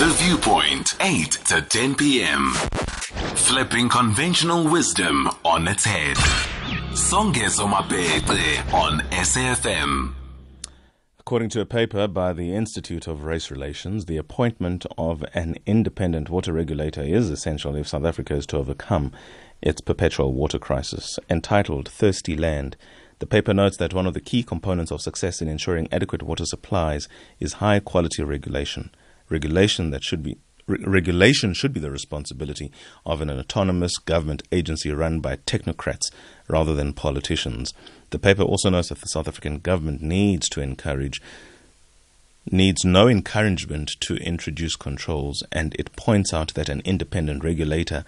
The 0.00 0.06
Viewpoint, 0.06 0.94
8 0.98 1.30
to 1.30 1.60
10 1.60 1.94
p.m. 1.94 2.52
Flipping 3.34 3.90
conventional 3.90 4.66
wisdom 4.66 5.28
on 5.44 5.68
its 5.68 5.84
head. 5.84 6.16
Songezo 6.96 7.68
Mapete 7.68 8.72
on 8.72 9.00
SAFM. 9.10 10.14
According 11.18 11.50
to 11.50 11.60
a 11.60 11.66
paper 11.66 12.08
by 12.08 12.32
the 12.32 12.54
Institute 12.54 13.06
of 13.06 13.24
Race 13.24 13.50
Relations, 13.50 14.06
the 14.06 14.16
appointment 14.16 14.86
of 14.96 15.22
an 15.34 15.56
independent 15.66 16.30
water 16.30 16.54
regulator 16.54 17.02
is 17.02 17.28
essential 17.28 17.76
if 17.76 17.88
South 17.88 18.06
Africa 18.06 18.34
is 18.36 18.46
to 18.46 18.56
overcome 18.56 19.12
its 19.60 19.82
perpetual 19.82 20.32
water 20.32 20.58
crisis. 20.58 21.18
Entitled 21.28 21.90
Thirsty 21.90 22.36
Land, 22.38 22.78
the 23.18 23.26
paper 23.26 23.52
notes 23.52 23.76
that 23.76 23.92
one 23.92 24.06
of 24.06 24.14
the 24.14 24.22
key 24.22 24.42
components 24.42 24.90
of 24.90 25.02
success 25.02 25.42
in 25.42 25.48
ensuring 25.48 25.88
adequate 25.92 26.22
water 26.22 26.46
supplies 26.46 27.06
is 27.38 27.60
high 27.60 27.80
quality 27.80 28.22
regulation. 28.22 28.90
Regulation 29.30 29.90
that 29.90 30.04
should 30.04 30.22
be 30.22 30.36
re- 30.66 30.84
regulation 30.84 31.54
should 31.54 31.72
be 31.72 31.80
the 31.80 31.90
responsibility 31.90 32.70
of 33.04 33.20
an 33.20 33.30
autonomous 33.30 33.98
government 33.98 34.42
agency 34.52 34.90
run 34.92 35.20
by 35.20 35.36
technocrats 35.36 36.10
rather 36.48 36.74
than 36.74 36.92
politicians. 36.92 37.72
The 38.10 38.18
paper 38.18 38.42
also 38.42 38.70
notes 38.70 38.88
that 38.88 39.00
the 39.00 39.08
South 39.08 39.28
African 39.28 39.58
government 39.58 40.02
needs 40.02 40.48
to 40.50 40.60
encourage 40.60 41.22
needs 42.50 42.84
no 42.84 43.06
encouragement 43.06 43.92
to 44.00 44.16
introduce 44.16 44.74
controls 44.74 45.44
and 45.52 45.74
it 45.78 45.94
points 45.94 46.32
out 46.32 46.54
that 46.54 46.68
an 46.68 46.80
independent 46.84 47.44
regulator 47.44 48.04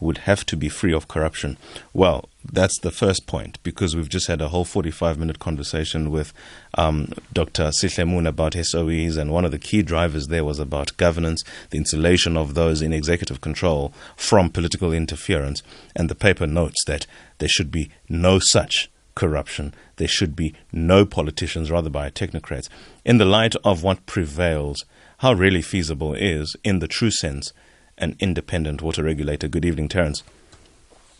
would 0.00 0.18
have 0.18 0.44
to 0.44 0.56
be 0.56 0.68
free 0.68 0.92
of 0.92 1.08
corruption. 1.08 1.56
Well, 1.94 2.28
that's 2.52 2.78
the 2.80 2.90
first 2.90 3.26
point 3.26 3.58
because 3.62 3.96
we've 3.96 4.08
just 4.08 4.26
had 4.26 4.40
a 4.40 4.48
whole 4.48 4.64
45 4.64 5.18
minute 5.18 5.38
conversation 5.38 6.10
with 6.10 6.32
um, 6.74 7.12
Dr. 7.32 7.64
Sihlemoon 7.64 8.26
about 8.26 8.54
SOEs, 8.54 9.16
and 9.16 9.32
one 9.32 9.44
of 9.44 9.50
the 9.50 9.58
key 9.58 9.82
drivers 9.82 10.28
there 10.28 10.44
was 10.44 10.58
about 10.58 10.96
governance, 10.96 11.42
the 11.70 11.78
insulation 11.78 12.36
of 12.36 12.54
those 12.54 12.82
in 12.82 12.92
executive 12.92 13.40
control 13.40 13.92
from 14.16 14.50
political 14.50 14.92
interference. 14.92 15.62
And 15.94 16.08
the 16.08 16.14
paper 16.14 16.46
notes 16.46 16.84
that 16.86 17.06
there 17.38 17.48
should 17.48 17.70
be 17.70 17.90
no 18.08 18.38
such 18.38 18.90
corruption. 19.14 19.74
There 19.96 20.08
should 20.08 20.36
be 20.36 20.54
no 20.72 21.04
politicians, 21.04 21.70
rather 21.70 21.90
by 21.90 22.10
technocrats. 22.10 22.68
In 23.04 23.18
the 23.18 23.24
light 23.24 23.56
of 23.64 23.82
what 23.82 24.06
prevails, 24.06 24.84
how 25.18 25.32
really 25.32 25.62
feasible 25.62 26.14
is, 26.14 26.54
in 26.62 26.78
the 26.78 26.88
true 26.88 27.10
sense, 27.10 27.52
an 27.98 28.16
independent 28.20 28.82
water 28.82 29.02
regulator. 29.02 29.48
Good 29.48 29.64
evening, 29.64 29.88
Terence. 29.88 30.22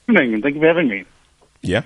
Good 0.07 0.21
evening, 0.21 0.43
thank 0.43 0.55
you 0.55 0.61
for 0.61 0.69
having 0.69 0.89
me. 0.89 1.05
Yeah. 1.63 1.83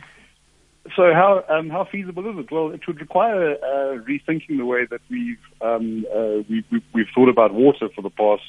So, 0.97 1.13
how 1.13 1.45
um, 1.49 1.71
how 1.71 1.85
feasible 1.85 2.29
is 2.31 2.39
it? 2.39 2.51
Well, 2.51 2.71
it 2.71 2.87
would 2.87 3.01
require 3.01 3.53
uh, 3.53 3.99
rethinking 3.99 4.57
the 4.57 4.65
way 4.65 4.87
that 4.87 5.01
we've 5.11 5.39
um, 5.61 6.07
uh, 6.13 6.43
we, 6.49 6.65
we, 6.71 6.83
we've 6.93 7.09
thought 7.15 7.29
about 7.29 7.53
water 7.53 7.89
for 7.95 8.03
the 8.03 8.11
past 8.11 8.43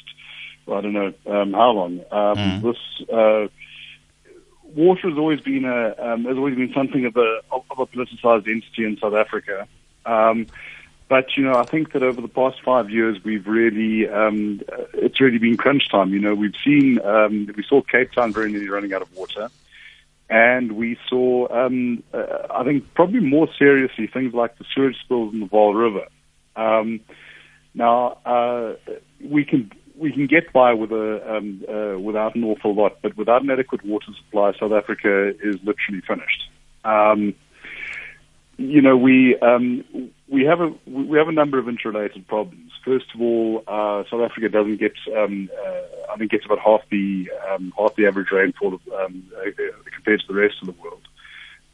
well, 0.65 0.77
I 0.77 0.81
don't 0.81 0.93
know 0.93 1.13
um, 1.27 1.53
how 1.53 1.71
long. 1.71 1.99
Um, 2.11 2.37
mm. 2.37 2.61
This 2.61 3.09
uh, 3.09 3.47
water 4.75 5.09
has 5.09 5.17
always 5.17 5.41
been 5.41 5.65
a 5.65 5.95
um, 5.97 6.25
has 6.25 6.37
always 6.37 6.55
been 6.55 6.73
something 6.73 7.05
of 7.05 7.17
a 7.17 7.41
of 7.51 7.79
a 7.79 7.85
politicized 7.85 8.47
entity 8.47 8.85
in 8.85 8.97
South 8.97 9.13
Africa. 9.13 9.67
Um, 10.05 10.47
but 11.09 11.35
you 11.35 11.43
know, 11.43 11.57
I 11.57 11.63
think 11.63 11.91
that 11.93 12.03
over 12.03 12.21
the 12.21 12.27
past 12.27 12.61
five 12.63 12.89
years, 12.89 13.23
we've 13.23 13.45
really 13.47 14.07
um, 14.07 14.61
it's 14.93 15.19
really 15.19 15.39
been 15.39 15.57
crunch 15.57 15.89
time. 15.89 16.13
You 16.13 16.19
know, 16.19 16.35
we've 16.35 16.55
seen 16.63 17.01
um, 17.01 17.49
we 17.55 17.63
saw 17.63 17.81
Cape 17.81 18.11
Town 18.13 18.31
very 18.31 18.51
nearly 18.51 18.69
running 18.69 18.93
out 18.93 19.01
of 19.01 19.13
water, 19.15 19.49
and 20.31 20.71
we 20.71 20.97
saw 21.09 21.47
um, 21.53 22.01
uh, 22.13 22.47
I 22.49 22.63
think 22.63 22.85
probably 22.95 23.19
more 23.19 23.47
seriously 23.59 24.07
things 24.07 24.33
like 24.33 24.57
the 24.57 24.65
sewage 24.73 24.95
spills 25.03 25.33
in 25.33 25.41
the 25.41 25.45
Vaal 25.45 25.75
River. 25.75 26.07
Um, 26.55 27.01
now 27.75 28.17
uh, 28.25 28.73
we 29.23 29.43
can 29.43 29.71
we 29.95 30.11
can 30.11 30.27
get 30.27 30.51
by 30.53 30.73
with 30.73 30.91
a 30.91 31.35
um, 31.35 31.63
uh, 31.67 31.99
without 31.99 32.35
an 32.35 32.45
awful 32.45 32.73
lot, 32.73 32.97
but 33.03 33.15
without 33.17 33.43
an 33.43 33.51
adequate 33.51 33.85
water 33.85 34.11
supply, 34.25 34.53
South 34.57 34.71
Africa 34.71 35.33
is 35.43 35.57
literally 35.63 36.01
finished. 36.07 36.49
Um, 36.85 37.35
you 38.57 38.81
know, 38.81 38.95
we 38.95 39.37
um, 39.39 39.83
we 40.29 40.45
have 40.45 40.61
a 40.61 40.73
we 40.85 41.17
have 41.17 41.27
a 41.27 41.33
number 41.33 41.59
of 41.59 41.67
interrelated 41.67 42.25
problems. 42.27 42.71
First 42.85 43.05
of 43.13 43.21
all, 43.21 43.63
uh, 43.67 44.03
South 44.09 44.21
Africa 44.21 44.49
doesn't 44.49 44.77
get 44.77 44.93
um, 45.15 45.49
uh, 45.53 46.13
I 46.13 46.17
think 46.17 46.31
gets 46.31 46.45
about 46.45 46.59
half 46.59 46.81
the 46.89 47.29
um, 47.49 47.73
half 47.77 47.95
the 47.95 48.05
average 48.05 48.31
rainfall 48.31 48.75
of, 48.75 48.81
um, 48.93 49.23
uh, 49.37 49.51
compared 50.01 50.21
to 50.21 50.27
the 50.27 50.39
rest 50.39 50.55
of 50.61 50.67
the 50.67 50.81
world. 50.81 51.01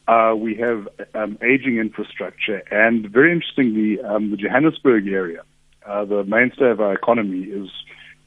Uh, 0.06 0.34
we 0.34 0.54
have 0.54 0.88
um, 1.14 1.38
aging 1.42 1.78
infrastructure, 1.78 2.62
and 2.70 3.08
very 3.10 3.30
interestingly, 3.30 4.00
um, 4.00 4.30
the 4.30 4.36
Johannesburg 4.36 5.06
area, 5.06 5.42
uh, 5.86 6.04
the 6.04 6.24
mainstay 6.24 6.70
of 6.70 6.80
our 6.80 6.94
economy, 6.94 7.42
is 7.42 7.68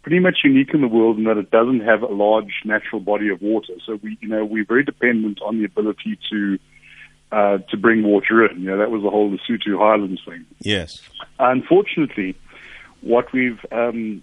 pretty 0.03 0.19
much 0.19 0.39
unique 0.43 0.73
in 0.73 0.81
the 0.81 0.87
world 0.87 1.17
in 1.17 1.23
that 1.25 1.37
it 1.37 1.49
doesn't 1.51 1.81
have 1.81 2.03
a 2.03 2.07
large 2.07 2.53
natural 2.65 3.01
body 3.01 3.29
of 3.29 3.41
water. 3.41 3.73
So 3.85 3.99
we, 4.01 4.17
you 4.21 4.27
know, 4.27 4.45
we're 4.45 4.65
very 4.65 4.83
dependent 4.83 5.39
on 5.41 5.59
the 5.59 5.65
ability 5.65 6.19
to 6.31 6.59
uh, 7.31 7.57
to 7.69 7.77
bring 7.77 8.03
water 8.03 8.45
in. 8.45 8.61
You 8.61 8.71
know, 8.71 8.77
that 8.77 8.91
was 8.91 9.01
the 9.03 9.09
whole 9.09 9.31
Lesotho 9.31 9.77
Highlands 9.79 10.21
thing. 10.25 10.45
Yes. 10.59 11.01
Unfortunately, 11.39 12.35
what 13.01 13.31
we've 13.31 13.59
um, 13.71 14.21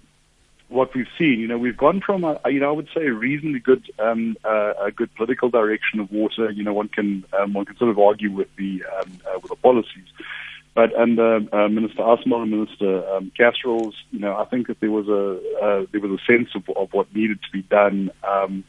what 0.69 0.95
we've 0.95 1.09
seen, 1.19 1.41
you 1.41 1.49
know, 1.49 1.59
we've 1.59 1.77
gone 1.77 2.01
from 2.05 2.25
a, 2.25 2.39
you 2.47 2.61
know, 2.61 2.69
I 2.69 2.73
would 2.73 2.89
say 2.95 3.07
a 3.07 3.13
reasonably 3.13 3.61
good 3.61 3.91
um, 3.99 4.37
uh, 4.45 4.75
a 4.81 4.91
good 4.91 5.15
political 5.15 5.49
direction 5.49 5.99
of 6.01 6.13
water. 6.13 6.51
You 6.51 6.63
know, 6.63 6.75
one 6.75 6.89
can 6.89 7.25
um, 7.39 7.55
one 7.55 7.65
can 7.65 7.77
sort 7.77 7.91
of 7.91 7.99
argue 7.99 8.31
with 8.31 8.49
the 8.57 8.85
um, 9.01 9.19
uh, 9.27 9.39
with 9.41 9.51
the 9.51 9.57
policies. 9.57 10.09
But 10.75 10.95
under 10.95 11.41
uh, 11.53 11.69
Minister 11.69 12.03
Asmal 12.03 12.43
and 12.43 12.51
Minister 12.51 13.09
um, 13.11 13.33
Kasrils, 13.39 13.95
you 14.11 14.21
know, 14.21 14.37
I 14.37 14.45
think 14.45 14.69
that 14.69 14.81
there 14.81 14.91
was 14.91 15.09
a 15.09 15.41
uh, 15.65 15.87
there 15.91 16.01
was 16.01 16.21
a 16.21 16.25
sense 16.31 16.51
of, 16.55 16.69
of 16.77 16.93
what 16.93 17.15
needed 17.15 17.41
to 17.43 17.51
be 17.53 17.63
done. 17.63 18.11
Um, 18.23 18.65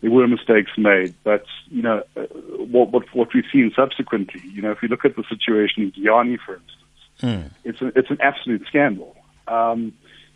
there 0.00 0.10
were 0.10 0.26
mistakes 0.26 0.70
made, 0.78 1.14
but 1.24 1.44
you 1.68 1.82
know 1.82 2.02
uh, 2.16 2.22
what, 2.56 2.90
what 2.90 3.14
what 3.14 3.34
we've 3.34 3.44
seen 3.52 3.72
subsequently. 3.74 4.42
You 4.44 4.62
know, 4.62 4.70
if 4.70 4.82
you 4.82 4.88
look 4.88 5.04
at 5.04 5.16
the 5.16 5.24
situation 5.28 5.82
in 5.82 5.92
Giyani, 5.92 6.38
for 6.38 6.54
instance, 6.54 7.20
mm. 7.20 7.50
it's 7.64 7.82
a, 7.82 7.98
it's 7.98 8.10
an 8.10 8.18
absolute 8.20 8.64
scandal. 8.68 9.16
Um, 9.48 9.92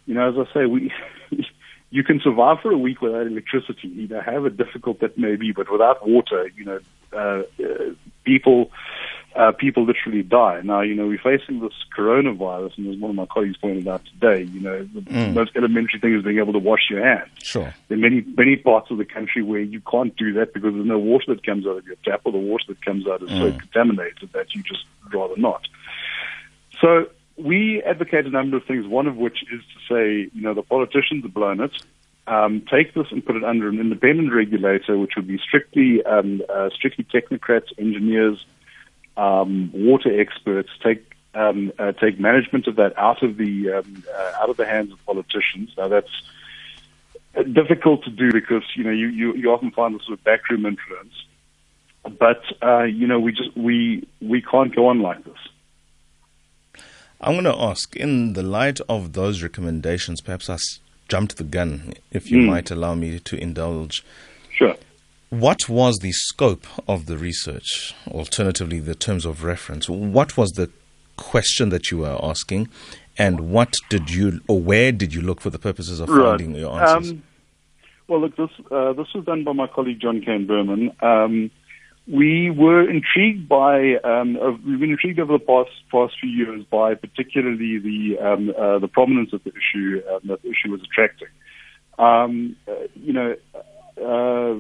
you 0.07 0.15
know, 0.15 0.29
as 0.29 0.49
I 0.49 0.53
say, 0.55 0.67
we 0.67 0.93
you 1.91 2.03
can 2.03 2.21
survive 2.21 2.59
for 2.63 2.71
a 2.71 2.79
week 2.79 3.01
without 3.01 3.27
electricity. 3.27 3.89
You 3.89 4.09
know, 4.09 4.21
however 4.21 4.51
difficult 4.51 5.01
that 5.01 5.19
may 5.19 5.37
be, 5.37 5.53
but 5.53 5.71
without 5.71 6.07
water, 6.07 6.51
you 6.57 6.65
know, 6.65 6.81
uh, 7.13 7.43
uh, 7.63 7.95
people 8.25 8.71
uh, 9.37 9.53
people 9.53 9.85
literally 9.85 10.23
die. 10.23 10.63
Now, 10.65 10.81
you 10.81 10.95
know, 10.95 11.07
we're 11.07 11.19
facing 11.19 11.61
this 11.61 11.73
coronavirus, 11.97 12.79
and 12.79 12.95
as 12.95 12.99
one 12.99 13.11
of 13.11 13.17
my 13.17 13.27
colleagues 13.27 13.57
pointed 13.59 13.87
out 13.87 14.03
today, 14.07 14.45
you 14.45 14.61
know, 14.61 14.89
the 14.95 15.01
mm. 15.01 15.35
most 15.35 15.53
elementary 15.57 16.01
thing 16.01 16.15
is 16.15 16.25
being 16.25 16.39
able 16.39 16.55
to 16.55 16.59
wash 16.59 16.89
your 16.89 17.05
hands. 17.05 17.29
Sure. 17.43 17.75
There 17.89 17.99
are 17.99 18.01
many, 18.01 18.25
many 18.37 18.57
parts 18.57 18.91
of 18.91 18.99
the 18.99 19.05
country 19.05 19.43
where 19.43 19.61
you 19.61 19.81
can't 19.81 20.17
do 20.17 20.33
that 20.35 20.55
because 20.55 20.73
there's 20.73 20.87
no 20.87 20.99
water 20.99 21.35
that 21.35 21.45
comes 21.45 21.67
out 21.67 21.77
of 21.77 21.87
your 21.87 21.97
tap, 22.05 22.23
or 22.25 22.33
the 22.33 22.39
water 22.39 22.65
that 22.69 22.83
comes 22.83 23.07
out 23.07 23.23
is 23.23 23.29
mm. 23.29 23.39
so 23.39 23.59
contaminated 23.59 24.33
that 24.33 24.55
you 24.55 24.63
just 24.63 24.85
rather 25.13 25.37
not. 25.37 25.69
So 26.81 27.07
we 27.37 27.83
advocate 27.83 28.27
a 28.27 28.31
number 28.31 28.57
of 28.57 28.65
things, 28.65 28.87
one 28.87 29.07
of 29.07 29.17
which 29.17 29.43
is 29.53 29.61
to 29.61 29.95
say, 29.95 30.31
you 30.33 30.43
know, 30.43 30.55
the 30.55 30.63
politicians 30.63 31.23
have 31.25 31.35
blown 31.35 31.61
it. 31.61 31.73
Um, 32.27 32.63
take 32.69 32.95
this 32.95 33.07
and 33.13 33.25
put 33.25 33.37
it 33.37 33.45
under 33.45 33.69
an 33.69 33.79
independent 33.79 34.33
regulator, 34.33 34.99
which 34.99 35.13
would 35.17 35.29
be 35.29 35.39
strictly 35.39 36.05
um, 36.05 36.43
uh, 36.49 36.71
strictly 36.71 37.05
technocrats, 37.05 37.69
engineers, 37.79 38.45
um, 39.17 39.71
water 39.73 40.21
experts, 40.21 40.71
take 40.83 41.13
um, 41.35 41.73
uh, 41.79 41.93
take 41.93 42.19
management 42.19 42.67
of 42.67 42.77
that 42.77 42.99
out 42.99 43.23
of 43.23 43.37
the 43.37 43.75
um, 43.75 44.05
uh, 44.13 44.33
out 44.43 44.51
of 44.51 44.57
the 44.57 44.67
hands 44.67 44.93
of 44.93 45.05
politicians. 45.07 45.71
Now 45.79 45.87
that's 45.87 46.11
difficult 47.53 48.05
to 48.05 48.11
do 48.11 48.33
because 48.33 48.65
you 48.75 48.85
know 48.85 48.91
you, 48.91 49.09
you, 49.09 49.35
you 49.35 49.53
often 49.53 49.71
find 49.71 49.95
this 49.95 50.05
sort 50.07 50.19
of 50.19 50.25
backroom 50.25 50.67
influence. 50.67 51.15
But 52.19 52.43
uh, 52.63 52.85
you 52.85 53.07
know 53.07 53.21
we 53.21 53.33
just 53.33 53.57
we 53.57 54.09
we 54.21 54.43
can't 54.43 54.75
go 54.75 54.89
on 54.89 55.01
like 55.01 55.25
this. 55.25 55.39
I'm 57.21 57.33
going 57.33 57.45
to 57.45 57.57
ask, 57.57 57.97
in 57.97 58.35
the 58.35 58.43
light 58.43 58.81
of 58.89 59.15
those 59.15 59.43
recommendations, 59.43 60.21
perhaps 60.21 60.51
I 60.51 60.59
jumped 61.09 61.37
the 61.37 61.45
gun, 61.45 61.95
if 62.11 62.31
you 62.31 62.39
mm. 62.39 62.47
might 62.47 62.71
allow 62.71 62.95
me 62.95 63.19
to 63.21 63.37
indulge. 63.37 64.05
Sure. 64.51 64.75
What 65.31 65.69
was 65.69 65.99
the 65.99 66.13
scope 66.13 66.67
of 66.87 67.07
the 67.07 67.19
research? 67.19 67.95
Alternatively, 68.09 68.81
the 68.81 68.95
terms 68.95 69.25
of 69.25 69.45
reference. 69.45 69.89
What 69.89 70.37
was 70.37 70.51
the 70.53 70.71
question 71.17 71.71
that 71.71 71.91
you 71.91 71.99
were 71.99 72.19
asking, 72.23 72.69
and 73.19 73.51
what 73.51 73.77
did 73.89 74.11
you 74.11 74.41
or 74.47 74.61
where 74.61 74.93
did 74.93 75.15
you 75.15 75.23
look 75.23 75.41
for 75.41 75.51
the 75.51 75.59
purposes 75.59 76.01
of 76.01 76.09
right. 76.09 76.39
finding 76.39 76.55
your 76.55 76.81
answers? 76.81 77.13
Um, 77.13 77.23
well, 78.09 78.21
look, 78.21 78.37
this 78.37 78.51
uh, 78.71 78.93
this 78.93 79.13
was 79.15 79.25
done 79.25 79.43
by 79.43 79.53
my 79.53 79.67
colleague 79.67 80.01
John 80.01 80.21
Kane 80.21 80.47
Berman. 80.47 80.93
Um, 81.01 81.51
we 82.09 82.51
were 82.51 82.89
intrigued 82.89 83.49
by 83.49 83.97
um, 84.05 84.37
uh, 84.37 84.53
we've 84.65 84.79
been 84.79 84.91
intrigued 84.91 85.19
over 85.19 85.33
the 85.33 85.45
past 85.45 85.71
past 85.91 86.15
few 86.21 86.31
years 86.31 86.65
by 86.71 86.95
particularly 86.95 87.79
the 87.79 88.19
um, 88.19 88.51
uh, 88.51 88.79
the 88.79 88.89
prominence 88.89 89.33
of 89.33 89.43
the 89.45 89.51
issue 89.51 90.03
um, 90.13 90.21
that 90.25 90.43
the 90.43 90.51
issue 90.51 90.71
was 90.71 90.81
attracting. 90.83 91.29
Um, 91.99 92.57
uh, 92.69 92.75
you 92.95 93.13
know, 93.13 93.35
uh, 93.99 94.55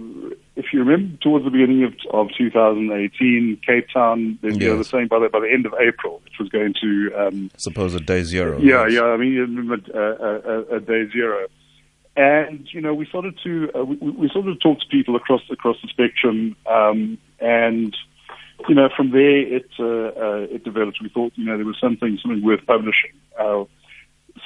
if 0.57 0.73
you 0.73 0.83
remember, 0.83 1.17
towards 1.19 1.45
the 1.45 1.51
beginning 1.51 1.85
of, 1.85 1.93
of 2.13 2.29
2018, 2.37 3.61
Cape 3.65 3.87
Town, 3.93 4.39
they, 4.41 4.49
yes. 4.49 4.59
they 4.59 4.73
were 4.73 4.85
saying 4.85 5.09
by 5.09 5.19
the, 5.19 5.29
by 5.29 5.41
the 5.41 5.51
end 5.53 5.67
of 5.67 5.75
April, 5.75 6.23
it 6.25 6.33
was 6.41 6.49
going 6.49 6.75
to. 6.81 7.13
Um, 7.15 7.51
Suppose 7.59 7.95
a 7.95 8.01
day 8.01 8.23
zero. 8.23 8.59
Yeah, 8.59 8.87
yes. 8.87 8.95
yeah. 8.95 9.03
I 9.03 9.17
mean, 9.19 9.81
a, 9.95 9.99
a, 9.99 10.77
a, 10.77 10.81
day 10.81 11.07
zero. 11.13 11.47
And 12.17 12.67
you 12.73 12.81
know, 12.81 12.95
we 12.95 13.07
started 13.07 13.39
to 13.45 13.71
uh, 13.75 13.85
we, 13.85 13.97
we 13.97 14.29
started 14.29 14.55
to 14.55 14.59
talk 14.59 14.81
to 14.81 14.87
people 14.91 15.17
across 15.17 15.43
across 15.51 15.77
the 15.83 15.89
spectrum, 15.89 16.57
um, 16.67 17.19
and 17.41 17.95
you 18.69 18.75
know, 18.75 18.89
from 18.97 19.11
there 19.11 19.57
it 19.57 19.69
uh, 19.79 19.85
uh, 19.85 20.47
it 20.51 20.65
developed. 20.65 20.99
We 21.03 21.11
thought, 21.11 21.33
you 21.37 21.45
know, 21.45 21.57
there 21.57 21.67
was 21.67 21.79
something 21.81 22.19
something 22.23 22.43
worth 22.43 22.65
publishing. 22.67 23.13
Uh, 23.39 23.65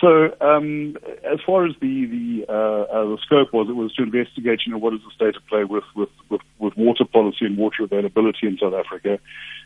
so, 0.00 0.34
um, 0.40 0.96
as 1.24 1.40
far 1.44 1.66
as 1.66 1.74
the 1.80 2.06
the, 2.06 2.44
uh, 2.48 2.52
uh, 2.52 3.04
the 3.04 3.18
scope 3.24 3.52
was, 3.52 3.68
it 3.68 3.74
was 3.74 3.92
to 3.94 4.02
investigate, 4.02 4.60
you 4.64 4.72
know, 4.72 4.78
what 4.78 4.94
is 4.94 5.00
the 5.00 5.10
state 5.14 5.36
of 5.36 5.46
play 5.46 5.64
with, 5.64 5.84
with, 5.96 6.08
with, 6.28 6.40
with 6.58 6.76
water 6.76 7.04
policy 7.04 7.44
and 7.44 7.56
water 7.56 7.82
availability 7.82 8.46
in 8.46 8.56
South 8.58 8.74
Africa. 8.74 9.18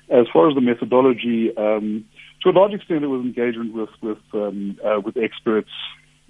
As 0.08 0.26
far 0.32 0.48
as 0.48 0.54
the 0.54 0.60
methodology, 0.62 1.54
um, 1.56 2.04
to 2.42 2.50
a 2.50 2.52
large 2.52 2.72
extent, 2.72 3.04
it 3.04 3.08
was 3.08 3.20
engagement 3.22 3.74
with 3.74 3.90
with 4.02 4.18
um, 4.32 4.78
uh, 4.84 5.00
with 5.00 5.16
experts, 5.16 5.70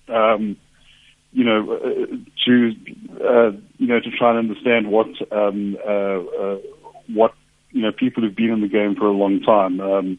um, 0.09 0.56
you 1.34 1.44
know, 1.44 1.72
uh, 1.72 2.16
to 2.46 2.72
uh, 3.20 3.50
you 3.78 3.88
know 3.88 4.00
to 4.00 4.10
try 4.16 4.31
and 4.31 4.38
understand 4.38 4.90
what 4.90 5.08
um, 5.32 5.76
uh, 5.86 6.56
what 7.12 7.34
you 7.70 7.82
know 7.82 7.90
people 7.92 8.22
who've 8.22 8.36
been 8.36 8.50
in 8.50 8.60
the 8.60 8.69
game 8.69 8.94
for 8.94 9.06
a 9.06 9.12
long 9.12 9.40
time. 9.40 9.81
Um, 9.81 10.19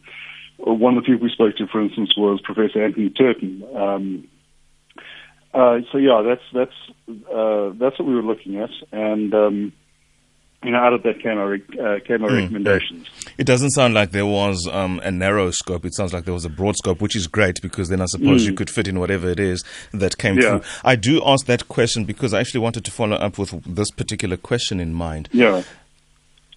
one 0.58 0.96
of 0.96 1.02
the 1.02 1.06
people 1.06 1.24
we 1.24 1.32
spoke 1.32 1.56
to, 1.56 1.66
for 1.66 1.82
instance, 1.82 2.14
was 2.16 2.40
Professor 2.42 2.84
Anthony 2.84 3.10
Turton. 3.10 3.64
Um, 3.74 4.28
uh, 5.54 5.78
so 5.90 5.98
yeah, 5.98 6.22
that's 6.22 6.42
that's 6.52 7.28
uh, 7.32 7.72
that's 7.80 7.98
what 7.98 8.06
we 8.06 8.14
were 8.14 8.22
looking 8.22 8.58
at, 8.58 8.70
and 8.92 9.34
um, 9.34 9.72
you 10.66 10.72
know, 10.72 10.78
out 10.78 10.92
of 10.92 11.02
that 11.04 11.20
came 11.20 11.38
our 11.38 11.54
uh, 11.54 12.00
came 12.00 12.24
our 12.24 12.30
mm. 12.30 12.42
recommendations. 12.42 13.08
It 13.38 13.44
doesn't 13.44 13.70
sound 13.70 13.94
like 13.94 14.10
there 14.10 14.26
was 14.26 14.68
um, 14.70 15.00
a 15.04 15.10
narrow 15.12 15.50
scope. 15.52 15.84
It 15.84 15.94
sounds 15.94 16.12
like 16.12 16.24
there 16.24 16.34
was 16.34 16.44
a 16.44 16.50
broad 16.50 16.76
scope, 16.76 17.00
which 17.00 17.14
is 17.14 17.28
great 17.28 17.62
because 17.62 17.88
then 17.88 18.00
I 18.00 18.06
suppose 18.06 18.42
mm. 18.42 18.46
you 18.46 18.54
could 18.54 18.68
fit 18.68 18.88
in 18.88 18.98
whatever 18.98 19.30
it 19.30 19.38
is 19.38 19.62
that 19.92 20.18
came 20.18 20.38
yeah. 20.38 20.58
through. 20.58 20.68
I 20.84 20.96
do 20.96 21.22
ask 21.24 21.46
that 21.46 21.68
question 21.68 22.04
because 22.04 22.34
I 22.34 22.40
actually 22.40 22.60
wanted 22.60 22.84
to 22.84 22.90
follow 22.90 23.16
up 23.16 23.38
with 23.38 23.62
this 23.64 23.90
particular 23.92 24.36
question 24.36 24.80
in 24.80 24.92
mind. 24.92 25.28
Yeah. 25.32 25.62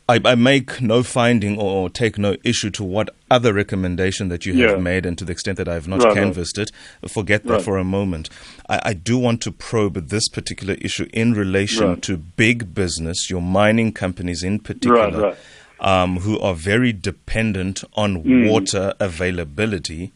I, 0.10 0.20
I, 0.26 0.34
make 0.34 0.82
no 0.82 1.04
finding 1.04 1.60
or 1.60 1.88
take 1.88 2.18
no 2.18 2.36
issue 2.44 2.72
to 2.72 2.84
what 2.84 3.16
other 3.30 3.54
recommendation 3.54 4.30
that 4.30 4.44
you 4.44 4.54
have 4.54 4.72
yeah. 4.72 4.78
made, 4.78 5.06
and 5.06 5.16
to 5.20 5.24
the 5.24 5.32
extent 5.32 5.58
that 5.58 5.68
I 5.68 5.76
have 5.76 5.88
not 5.88 6.04
right, 6.04 6.16
canvassed 6.16 6.58
right. 6.58 6.72
it, 7.04 7.10
forget 7.10 7.44
that 7.44 7.54
right. 7.54 7.62
for 7.62 7.78
a 7.78 7.84
moment. 7.84 8.28
I, 8.68 8.82
I, 8.86 8.94
do 8.94 9.20
want 9.20 9.42
to 9.44 9.52
probe 9.52 10.08
this 10.08 10.28
particular 10.28 10.74
issue 10.82 11.08
in 11.14 11.34
relation 11.34 12.02
to 12.02 12.18
big 12.18 12.74
business, 12.74 13.30
your 13.30 13.42
mining 13.42 13.94
companies 13.94 14.42
in 14.42 14.60
particular, 14.60 15.38
um, 15.80 16.18
who 16.22 16.40
are 16.40 16.56
very 16.56 16.92
dependent 16.92 17.84
on 17.94 18.24
mm. 18.24 18.50
water 18.50 18.96
availability, 19.00 20.12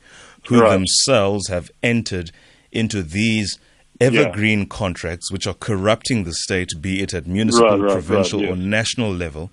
who 0.47 0.57
themselves 0.57 1.49
have 1.49 1.69
entered 1.83 2.31
into 2.71 3.03
these 3.03 3.59
evergreen 4.01 4.59
yeah. 4.59 4.65
contracts 4.65 5.31
which 5.31 5.47
are 5.47 5.53
corrupting 5.53 6.23
the 6.23 6.33
state, 6.33 6.69
be 6.81 7.01
it 7.01 7.13
at 7.13 7.27
municipal, 7.27 7.79
provincial, 7.79 8.45
or 8.45 8.55
national 8.55 9.13
level. 9.13 9.51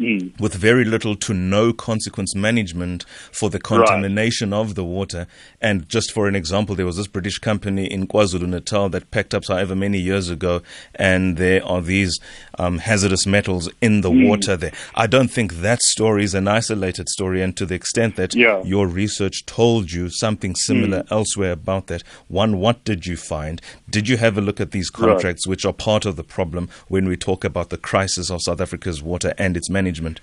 Mm. 0.00 0.40
with 0.40 0.54
very 0.54 0.86
little 0.86 1.14
to 1.16 1.34
no 1.34 1.74
consequence 1.74 2.34
management 2.34 3.04
for 3.30 3.50
the 3.50 3.58
contamination 3.58 4.52
right. 4.52 4.58
of 4.58 4.74
the 4.74 4.84
water. 4.84 5.26
And 5.60 5.86
just 5.86 6.12
for 6.12 6.26
an 6.26 6.34
example, 6.34 6.74
there 6.74 6.86
was 6.86 6.96
this 6.96 7.06
British 7.06 7.36
company 7.38 7.84
in 7.84 8.06
KwaZulu 8.06 8.48
Natal 8.48 8.88
that 8.88 9.10
packed 9.10 9.34
up 9.34 9.44
however 9.46 9.76
many 9.76 9.98
years 9.98 10.30
ago, 10.30 10.62
and 10.94 11.36
there 11.36 11.62
are 11.66 11.82
these 11.82 12.18
um, 12.58 12.78
hazardous 12.78 13.26
metals 13.26 13.68
in 13.82 14.00
the 14.00 14.10
mm. 14.10 14.28
water 14.28 14.56
there. 14.56 14.72
I 14.94 15.06
don't 15.06 15.30
think 15.30 15.56
that 15.56 15.82
story 15.82 16.24
is 16.24 16.32
an 16.32 16.48
isolated 16.48 17.10
story, 17.10 17.42
and 17.42 17.54
to 17.58 17.66
the 17.66 17.74
extent 17.74 18.16
that 18.16 18.34
yeah. 18.34 18.62
your 18.62 18.86
research 18.86 19.44
told 19.44 19.92
you 19.92 20.08
something 20.08 20.54
similar 20.54 21.02
mm. 21.02 21.12
elsewhere 21.12 21.52
about 21.52 21.88
that, 21.88 22.02
one, 22.28 22.58
what 22.58 22.82
did 22.84 23.04
you 23.04 23.18
find? 23.18 23.60
Did 23.90 24.08
you 24.08 24.16
have 24.16 24.38
a 24.38 24.40
look 24.40 24.58
at 24.58 24.70
these 24.70 24.88
contracts, 24.88 25.46
right. 25.46 25.50
which 25.50 25.66
are 25.66 25.74
part 25.74 26.06
of 26.06 26.16
the 26.16 26.24
problem 26.24 26.70
when 26.88 27.06
we 27.06 27.18
talk 27.18 27.44
about 27.44 27.68
the 27.68 27.76
crisis 27.76 28.30
of 28.30 28.40
South 28.40 28.62
Africa's 28.62 29.02
water 29.02 29.34
and 29.36 29.54
its 29.54 29.68
management? 29.68 29.81
Management? 29.82 30.20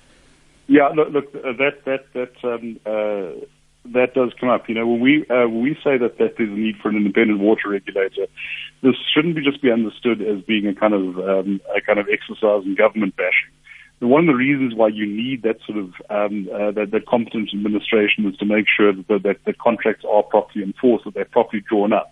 Yeah, 0.67 0.89
look, 0.89 1.09
look 1.09 1.35
uh, 1.35 1.53
that 1.57 1.83
that 1.85 2.03
that 2.13 2.35
um, 2.43 2.79
uh, 2.85 3.45
that 3.85 4.13
does 4.13 4.31
come 4.39 4.49
up. 4.49 4.69
You 4.69 4.75
know, 4.75 4.87
when 4.87 4.99
we 4.99 5.25
uh, 5.29 5.47
when 5.47 5.63
we 5.63 5.73
say 5.83 5.97
that 5.97 6.17
that 6.19 6.35
there's 6.37 6.49
a 6.49 6.61
need 6.65 6.77
for 6.81 6.89
an 6.89 6.95
independent 6.95 7.39
water 7.39 7.69
regulator, 7.69 8.27
this 8.83 8.95
shouldn't 9.13 9.35
be 9.35 9.43
just 9.43 9.61
be 9.61 9.71
understood 9.71 10.21
as 10.21 10.43
being 10.43 10.67
a 10.67 10.75
kind 10.75 10.93
of 10.93 11.17
um, 11.17 11.59
a 11.75 11.81
kind 11.81 11.99
of 11.99 12.07
exercise 12.07 12.63
in 12.65 12.75
government 12.75 13.15
bashing. 13.15 13.49
one 13.99 14.21
of 14.21 14.27
the 14.27 14.37
reasons 14.37 14.75
why 14.75 14.87
you 14.89 15.05
need 15.07 15.41
that 15.41 15.57
sort 15.65 15.79
of 15.79 15.87
um, 16.09 16.47
uh, 16.53 16.71
that, 16.71 16.91
that 16.91 17.07
competent 17.07 17.49
administration 17.53 18.27
is 18.27 18.37
to 18.37 18.45
make 18.45 18.65
sure 18.69 18.93
that, 18.93 19.07
that 19.23 19.37
that 19.45 19.57
contracts 19.57 20.05
are 20.05 20.23
properly 20.23 20.63
enforced, 20.63 21.05
that 21.05 21.15
they're 21.15 21.25
properly 21.25 21.63
drawn 21.67 21.93
up. 21.93 22.11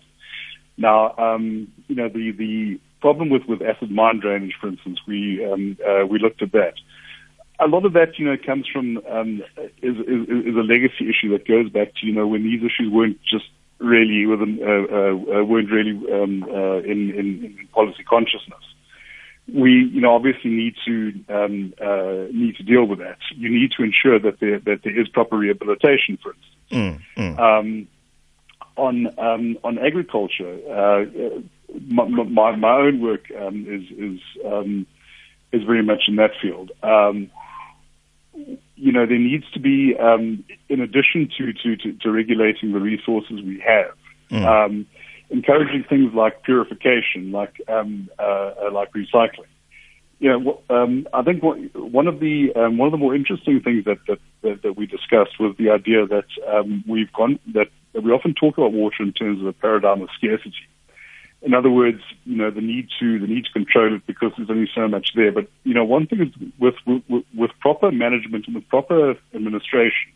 Now, 0.76 1.14
um, 1.16 1.68
you 1.86 1.94
know, 1.94 2.08
the 2.08 2.32
the 2.32 2.80
problem 3.00 3.30
with 3.30 3.44
with 3.46 3.62
acid 3.62 3.90
mine 3.92 4.18
drainage, 4.20 4.54
for 4.60 4.66
instance, 4.66 4.98
we 5.06 5.44
um, 5.44 5.76
uh, 5.86 6.06
we 6.06 6.18
looked 6.18 6.42
at 6.42 6.50
that 6.52 6.74
a 7.60 7.66
lot 7.66 7.84
of 7.84 7.92
that, 7.94 8.18
you 8.18 8.24
know, 8.24 8.36
comes 8.36 8.66
from 8.72 8.98
um, 9.08 9.42
is, 9.82 9.96
is, 9.96 10.28
is 10.28 10.56
a 10.56 10.62
legacy 10.62 11.08
issue 11.08 11.30
that 11.32 11.46
goes 11.46 11.68
back 11.70 11.94
to 11.96 12.06
you 12.06 12.12
know 12.12 12.26
when 12.26 12.44
these 12.44 12.60
issues 12.60 12.90
weren't 12.90 13.18
just 13.22 13.46
really 13.78 14.26
within, 14.26 14.58
uh, 14.62 14.94
uh, 14.94 15.40
uh, 15.40 15.44
weren't 15.44 15.70
really 15.70 15.92
um, 16.12 16.42
uh, 16.44 16.78
in, 16.78 17.10
in, 17.10 17.56
in 17.58 17.68
policy 17.72 18.02
consciousness. 18.04 18.58
We, 19.52 19.70
you 19.92 20.00
know, 20.00 20.14
obviously 20.14 20.50
need 20.50 20.74
to 20.84 21.12
um, 21.30 21.74
uh, 21.80 22.30
need 22.32 22.56
to 22.56 22.62
deal 22.62 22.84
with 22.84 22.98
that. 22.98 23.18
You 23.34 23.48
need 23.48 23.72
to 23.78 23.82
ensure 23.82 24.18
that 24.18 24.40
there 24.40 24.58
that 24.60 24.82
there 24.84 25.00
is 25.00 25.08
proper 25.08 25.38
rehabilitation, 25.38 26.18
for 26.22 26.34
instance. 26.34 27.00
Mm, 27.16 27.36
mm. 27.36 27.38
Um, 27.38 27.88
on 28.76 29.18
um, 29.18 29.58
on 29.64 29.78
agriculture, 29.78 30.58
uh, 30.70 31.06
my, 31.86 32.04
my, 32.04 32.56
my 32.56 32.76
own 32.76 33.00
work 33.00 33.24
um, 33.40 33.64
is 33.66 33.90
is 33.96 34.20
um, 34.44 34.86
is 35.52 35.62
very 35.62 35.82
much 35.82 36.02
in 36.08 36.16
that 36.16 36.32
field. 36.42 36.70
Um, 36.82 37.30
you 38.76 38.92
know, 38.92 39.06
there 39.06 39.18
needs 39.18 39.44
to 39.52 39.60
be, 39.60 39.96
um, 39.98 40.44
in 40.68 40.80
addition 40.80 41.30
to, 41.36 41.52
to, 41.52 41.76
to, 41.76 41.92
to, 41.94 42.10
regulating 42.10 42.72
the 42.72 42.80
resources 42.80 43.42
we 43.42 43.62
have, 43.66 43.92
mm. 44.30 44.44
um, 44.44 44.86
encouraging 45.30 45.84
things 45.88 46.14
like 46.14 46.42
purification, 46.42 47.32
like 47.32 47.60
um, 47.68 48.08
uh, 48.18 48.22
uh 48.22 48.70
like 48.72 48.92
recycling. 48.92 49.46
You 50.20 50.30
know, 50.30 50.60
um, 50.68 51.06
I 51.12 51.22
think 51.22 51.42
one 51.42 52.08
of 52.08 52.18
the 52.18 52.52
um, 52.56 52.76
one 52.76 52.86
of 52.86 52.92
the 52.92 52.98
more 52.98 53.14
interesting 53.14 53.60
things 53.60 53.84
that 53.84 53.98
that, 54.08 54.18
that, 54.42 54.62
that 54.62 54.76
we 54.76 54.86
discussed 54.86 55.38
was 55.38 55.54
the 55.58 55.70
idea 55.70 56.06
that 56.06 56.26
um, 56.48 56.82
we've 56.88 57.12
gone 57.12 57.38
that, 57.54 57.68
that 57.92 58.02
we 58.02 58.10
often 58.10 58.34
talk 58.34 58.58
about 58.58 58.72
water 58.72 59.02
in 59.02 59.12
terms 59.12 59.40
of 59.40 59.46
a 59.46 59.52
paradigm 59.52 60.02
of 60.02 60.08
scarcity. 60.16 60.66
In 61.40 61.54
other 61.54 61.70
words, 61.70 62.00
you 62.24 62.36
know, 62.36 62.50
the 62.50 62.60
need 62.60 62.88
to 62.98 63.18
the 63.18 63.26
need 63.26 63.44
to 63.44 63.52
control 63.52 63.94
it 63.94 64.06
because 64.06 64.32
there's 64.36 64.50
only 64.50 64.68
so 64.74 64.88
much 64.88 65.10
there. 65.14 65.30
But 65.30 65.48
you 65.62 65.72
know, 65.72 65.84
one 65.84 66.06
thing 66.06 66.20
is 66.20 66.50
with 66.58 66.74
with, 66.86 67.24
with 67.34 67.50
proper 67.60 67.92
management 67.92 68.46
and 68.46 68.56
with 68.56 68.68
proper 68.68 69.16
administration, 69.34 70.12